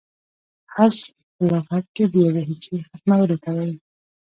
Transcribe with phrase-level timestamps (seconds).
[0.75, 1.01] حذف
[1.35, 3.75] په لغت کښي د یوې حصې ختمولو ته وايي.